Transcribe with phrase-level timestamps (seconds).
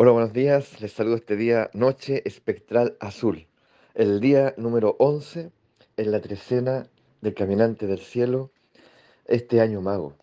[0.00, 0.80] Hola, buenos días.
[0.80, 3.48] Les saludo este día Noche Espectral Azul,
[3.94, 5.50] el día número 11
[5.96, 6.86] en la trecena
[7.20, 8.52] del Caminante del Cielo,
[9.24, 10.14] este año mago.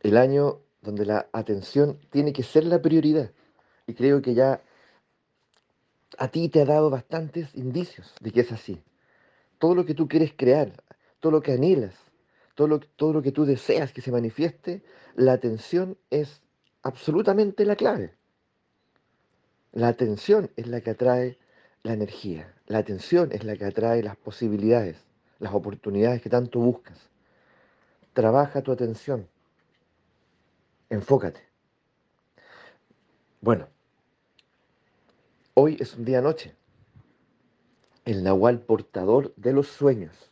[0.00, 3.30] El año donde la atención tiene que ser la prioridad.
[3.86, 4.60] Y creo que ya
[6.18, 8.82] a ti te ha dado bastantes indicios de que es así.
[9.58, 10.70] Todo lo que tú quieres crear,
[11.20, 11.94] todo lo que anhelas,
[12.54, 14.82] todo lo, todo lo que tú deseas que se manifieste,
[15.14, 16.42] la atención es
[16.82, 18.12] absolutamente la clave.
[19.76, 21.36] La atención es la que atrae
[21.82, 22.50] la energía.
[22.66, 25.04] La atención es la que atrae las posibilidades,
[25.38, 27.10] las oportunidades que tanto buscas.
[28.14, 29.28] Trabaja tu atención.
[30.88, 31.42] Enfócate.
[33.42, 33.68] Bueno,
[35.52, 36.54] hoy es un día noche.
[38.06, 40.30] El Nahual portador de los sueños.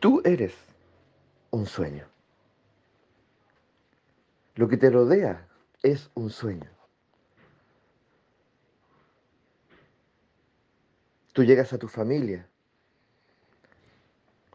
[0.00, 0.54] Tú eres
[1.50, 2.06] un sueño.
[4.54, 5.46] Lo que te rodea
[5.82, 6.74] es un sueño.
[11.34, 12.48] Tú llegas a tu familia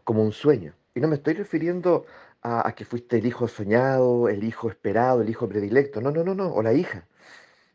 [0.02, 0.74] como un sueño.
[0.92, 2.06] Y no me estoy refiriendo
[2.42, 6.00] a, que fuiste el hijo soñado, el hijo esperado, el hijo predilecto.
[6.00, 6.52] No, no, no, no.
[6.52, 7.06] O la hija.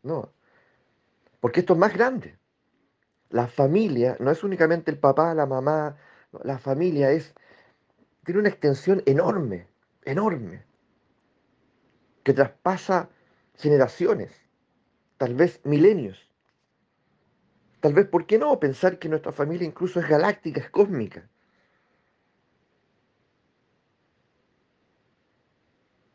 [0.02, 0.30] No.
[1.40, 2.36] Porque esto es más grande.
[3.30, 5.96] La familia no es únicamente el papá, la mamá.
[6.42, 7.34] La familia es
[8.26, 9.68] tiene una extensión enorme,
[10.04, 10.64] enorme,
[12.24, 13.08] que traspasa
[13.54, 14.32] generaciones,
[15.16, 16.25] tal vez milenios.
[17.80, 21.28] Tal vez, ¿por qué no pensar que nuestra familia incluso es galáctica, es cósmica?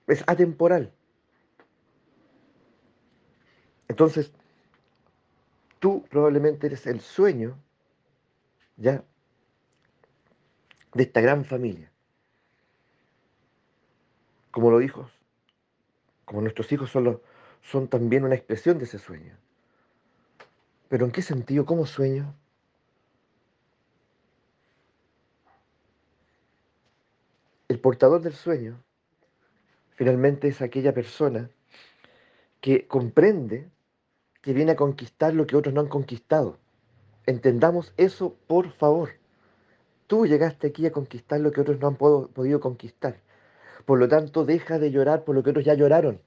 [0.07, 0.91] Es atemporal.
[3.87, 4.33] Entonces,
[5.79, 7.57] tú probablemente eres el sueño,
[8.77, 9.03] ¿ya?
[10.93, 11.91] De esta gran familia.
[14.51, 15.11] Como los hijos,
[16.25, 17.21] como nuestros hijos son,
[17.61, 19.37] son también una expresión de ese sueño.
[20.91, 21.65] ¿Pero en qué sentido?
[21.65, 22.35] ¿Cómo sueño?
[27.69, 28.83] El portador del sueño
[29.91, 31.49] finalmente es aquella persona
[32.59, 33.69] que comprende
[34.41, 36.57] que viene a conquistar lo que otros no han conquistado.
[37.25, 39.11] Entendamos eso, por favor.
[40.07, 43.21] Tú llegaste aquí a conquistar lo que otros no han podido conquistar.
[43.85, 46.21] Por lo tanto, deja de llorar por lo que otros ya lloraron.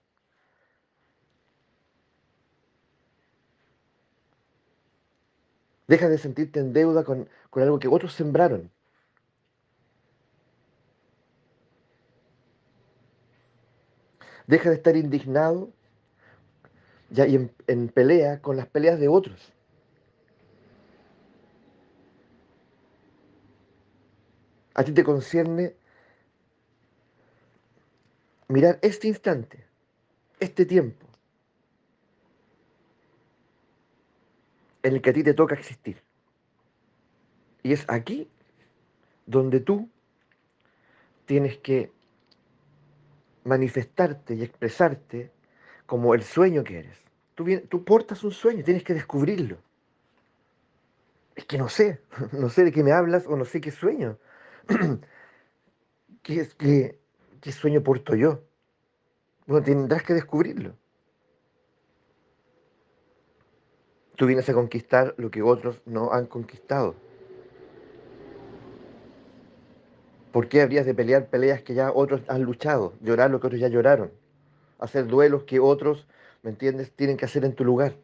[5.86, 8.70] Deja de sentirte en deuda con, algo que otros sembraron.
[14.46, 15.70] Deja de estar indignado
[17.10, 19.52] ya, y en, pelea con las peleas de otros.
[24.74, 25.76] A ti te concierne
[28.48, 29.64] mirar este instante,
[30.40, 31.03] este tiempo,
[34.84, 35.96] en el que a ti te toca existir.
[37.62, 38.28] Y es aquí
[39.26, 39.88] donde tú
[41.24, 41.90] tienes que
[43.44, 45.32] manifestarte y expresarte
[45.86, 46.98] como el sueño que eres.
[47.34, 49.56] Tú, tú portas un sueño, tienes que descubrirlo.
[51.34, 52.02] Es que no sé,
[52.32, 54.18] no sé de qué me hablas o no sé qué sueño.
[56.22, 56.98] ¿Qué, qué,
[57.40, 58.44] qué sueño porto yo?
[59.46, 60.74] Bueno, tendrás que descubrirlo.
[64.16, 66.94] Tú vienes a conquistar lo que otros no han conquistado.
[70.30, 72.92] ¿Por qué habrías de pelear peleas que ya otros han luchado?
[73.00, 74.12] Llorar lo que otros ya lloraron.
[74.78, 76.06] Hacer duelos que otros,
[76.42, 77.94] ¿me entiendes?, tienen que hacer en tu lugar.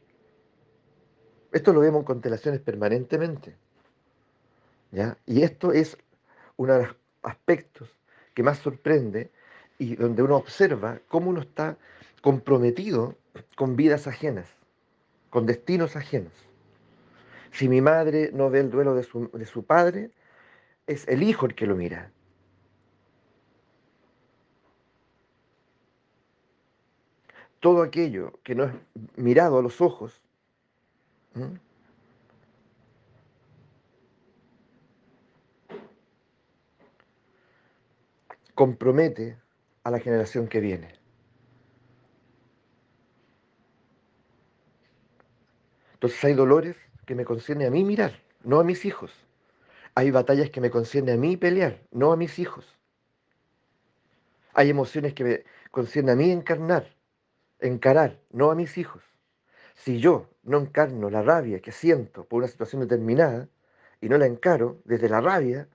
[1.53, 3.55] Esto lo vemos en constelaciones permanentemente.
[4.91, 5.17] ¿ya?
[5.27, 5.97] Y esto es
[6.57, 7.89] uno de los aspectos
[8.35, 9.31] que más sorprende
[9.79, 11.77] y donde uno observa cómo uno está
[12.21, 13.17] comprometido
[13.57, 14.60] con vidas ajenas
[15.31, 16.33] con destinos ajenos.
[17.53, 20.11] Si mi madre no ve el duelo de su, padre,
[20.87, 22.13] es el hijo el que lo mira.
[27.61, 28.73] Todo aquello que no es
[29.17, 30.23] mirado a los ojos,
[38.55, 39.39] compromete
[39.85, 41.00] a la generación que viene.
[46.01, 49.13] Entonces hay dolores que me concierne a mí mirar, no a mis hijos.
[49.95, 52.65] Hay batallas que me concierne a mí pelear, no a mis hijos.
[54.55, 56.97] Hay emociones que me concierne a mí encarnar,
[57.59, 59.03] encarar, no a mis hijos.
[59.75, 63.51] Si yo no encarno la rabia que siento por una situación determinada
[64.01, 65.69] y no la encaro desde la rabia,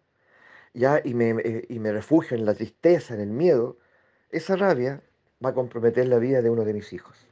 [0.74, 3.78] ya y me, eh, y me refugio en la tristeza, en el miedo,
[4.31, 5.04] esa rabia
[5.45, 7.25] va a comprometer la vida de uno de mis hijos.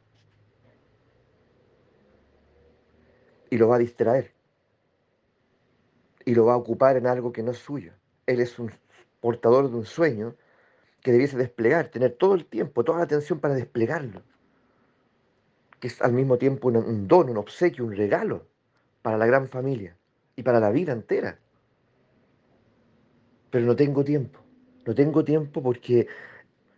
[3.54, 4.32] Y lo va a distraer
[6.26, 7.94] y lo va a ocupar en algo que no es suyo.
[8.26, 8.72] Él es un
[9.22, 10.36] portador de un sueño
[11.02, 14.24] que debiese desplegar, tener todo el tiempo, toda la atención para desplegarlo,
[15.80, 18.48] que es al mismo tiempo un, don, un obsequio, un regalo
[19.04, 19.96] para la gran familia
[20.36, 21.38] y para la vida entera.
[23.52, 24.40] Pero no tengo tiempo,
[24.84, 26.08] no tengo tiempo porque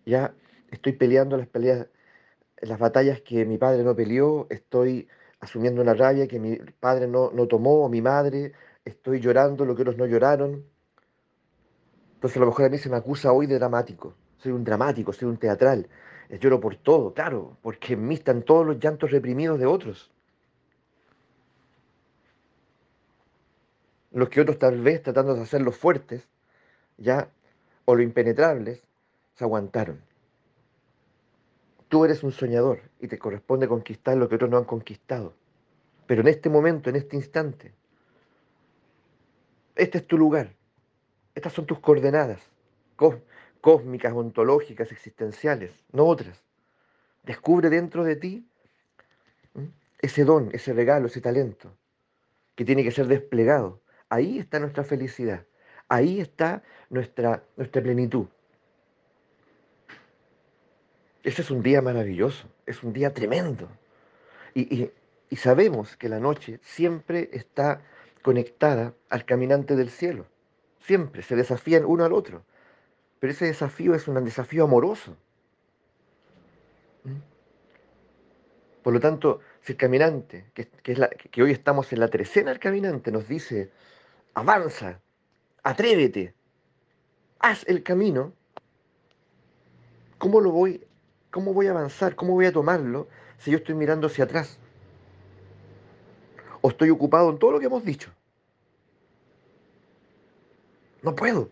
[0.06, 0.34] ya
[0.72, 1.88] estoy peleando las peleas,
[2.58, 5.08] las batallas que mi padre no peleó, estoy
[5.46, 8.54] asumiendo una rabia que mi padre no, no tomó, o mi madre,
[8.84, 10.66] estoy llorando lo que otros no lloraron.
[12.16, 14.16] Entonces a lo mejor a mí se me acusa hoy de dramático.
[14.38, 15.88] Soy un dramático, soy un teatral.
[16.30, 20.12] Eh, lloro por todo, claro, porque en mí están todos los llantos reprimidos de otros.
[24.12, 26.28] Los que otros tal vez tratando de hacerlos fuertes,
[26.98, 27.30] ya,
[27.86, 28.82] o lo impenetrables,
[29.36, 30.02] se aguantaron.
[31.96, 35.34] Tú eres un soñador y te corresponde conquistar lo que otros no han conquistado.
[36.06, 37.74] Pero en este momento, en este instante,
[39.78, 40.54] este es tu lugar.
[41.36, 42.42] Estas son tus coordenadas
[43.62, 46.44] cósmicas, ontológicas, existenciales, no otras.
[47.24, 48.46] Descubre dentro de ti
[50.02, 51.72] ese don, ese regalo, ese talento
[52.56, 53.80] que tiene que ser desplegado.
[54.10, 55.46] Ahí está nuestra felicidad.
[55.88, 58.28] Ahí está nuestra, nuestra plenitud.
[61.26, 63.68] Ese es un día maravilloso, es un día tremendo.
[64.54, 64.92] Y,
[65.30, 67.82] y sabemos que la noche siempre está
[68.22, 70.28] conectada al caminante del cielo.
[70.82, 72.44] Siempre se desafían uno al otro.
[73.20, 75.18] Pero ese desafío es un desafío amoroso.
[77.04, 77.18] ¿Mm?
[78.84, 83.12] Por lo tanto, si el caminante, que, que hoy estamos en la trecena del caminante,
[83.12, 83.72] nos dice,
[84.36, 85.00] avanza,
[85.64, 86.36] atrévete,
[87.40, 88.32] haz el camino,
[90.20, 90.86] ¿cómo lo voy,
[91.36, 93.10] cómo voy a avanzar, cómo voy a tomarlo
[93.40, 94.58] si yo estoy mirando hacia atrás?
[96.66, 98.10] o estoy ocupado en todo lo que hemos dicho.
[101.04, 101.48] No puedo.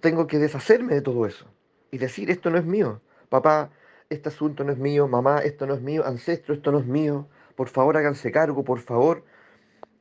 [0.00, 1.44] Tengo que deshacerme de todo eso
[1.90, 3.02] y decir, esto no es mío.
[3.28, 3.68] Papá,
[4.08, 5.08] este asunto no es mío.
[5.08, 6.06] Mamá, esto no es mío.
[6.06, 7.26] Ancestro, esto no es mío.
[7.54, 8.64] Por favor, háganse cargo.
[8.64, 9.22] Por favor,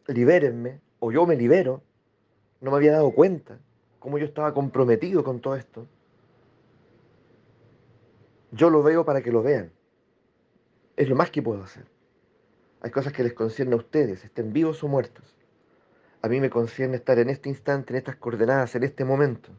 [0.08, 0.80] libérenme.
[1.00, 1.84] O yo me libero.
[2.62, 3.60] No me había dado cuenta
[4.00, 5.86] cómo yo estaba comprometido con todo esto.
[8.52, 9.72] Yo lo veo para que lo vean.
[10.96, 11.86] Es lo más que puedo hacer.
[12.82, 15.36] Hay cosas que les concierne a ustedes, estén vivos o muertos.
[16.22, 19.50] A mí me concierne estar en este instante, en estas coordenadas, en este momento.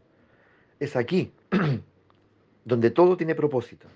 [0.78, 1.32] Es aquí
[2.64, 3.86] donde todo tiene propósito.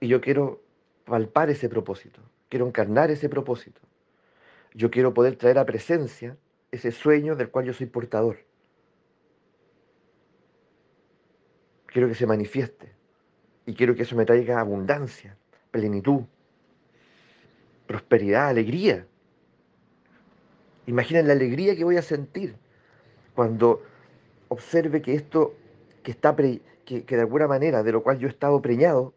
[0.00, 0.62] Y yo quiero
[1.04, 3.80] palpar ese propósito, quiero encarnar ese propósito.
[4.74, 6.36] Yo quiero poder traer a presencia
[6.70, 8.38] ese sueño del cual yo soy portador.
[11.86, 13.01] Quiero que se manifieste
[13.66, 15.36] y quiero que eso me traiga abundancia,
[15.70, 16.22] plenitud,
[17.86, 19.06] prosperidad, alegría.
[20.86, 22.56] Imaginen la alegría que voy a sentir
[23.34, 23.82] cuando
[24.48, 25.54] observe que esto
[26.02, 29.14] que está que, de alguna manera de lo cual yo he estado preñado,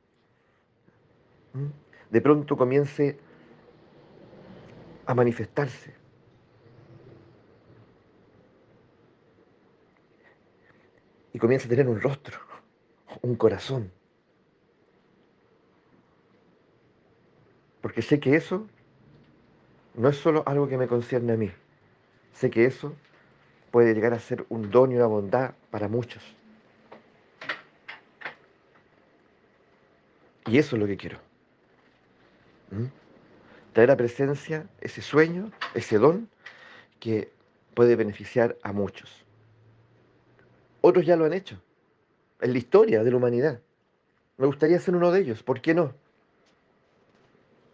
[2.10, 3.18] de pronto comience
[5.06, 5.94] a manifestarse.
[11.34, 12.40] Y comience a tener un rostro,
[13.22, 13.92] un corazón.
[17.86, 18.66] Porque sé que eso
[19.94, 21.52] no es solo algo que me concierne a mí.
[22.34, 22.96] Sé que eso
[23.70, 26.24] puede llegar a ser un don y una bondad para muchos.
[30.48, 31.20] Y eso es lo que quiero.
[32.72, 32.86] ¿Mm?
[33.74, 36.28] Traer a presencia ese sueño, ese don
[37.00, 37.32] que
[37.76, 39.24] puede beneficiar a muchos.
[40.82, 41.62] Otros ya lo han hecho.
[42.42, 43.62] En la historia de la humanidad.
[44.38, 45.44] Me gustaría ser uno de ellos.
[45.44, 45.94] ¿Por qué no?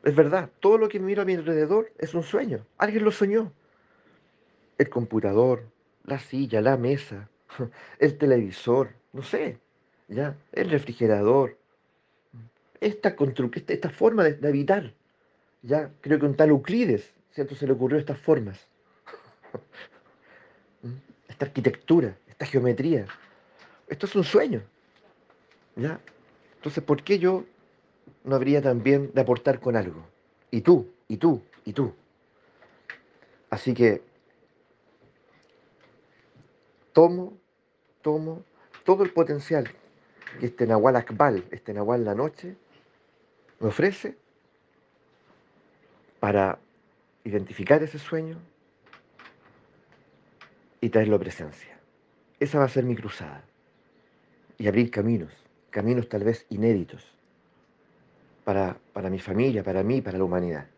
[0.03, 2.65] Es verdad, todo lo que miro a mi alrededor es un sueño.
[2.77, 3.51] Alguien lo soñó.
[4.77, 5.65] El computador,
[6.05, 7.29] la silla, la mesa,
[8.00, 9.60] el televisor, no sé,
[10.08, 11.58] ya, el refrigerador.
[12.79, 14.93] Esta, esta, esta forma de, habitar,
[15.62, 17.53] ya, creo que un tal Euclides, ¿cierto?
[17.53, 18.67] Se le ocurrió estas formas.
[21.27, 23.05] Esta arquitectura, esta geometría.
[23.88, 24.62] Esto es un sueño,
[25.75, 26.00] ya.
[26.55, 27.46] Entonces, ¿por qué yo
[28.24, 30.06] no habría también de aportar con algo.
[30.51, 31.94] Y tú, y tú, y tú.
[33.50, 34.01] Así que
[36.94, 37.38] tomo,
[38.01, 38.44] tomo
[38.84, 39.70] todo el potencial
[40.39, 42.56] que este Nahual Akbal, este Nahual la noche,
[43.60, 44.15] me ofrece
[46.20, 46.60] para
[47.24, 48.38] identificar ese sueño
[50.80, 51.77] y traerlo a presencia.
[52.39, 53.44] Esa va a ser mi cruzada.
[54.58, 55.34] Y abrir caminos,
[55.70, 57.21] caminos tal vez inéditos
[58.51, 60.71] para, para mi familia, para mí, para la humanidad.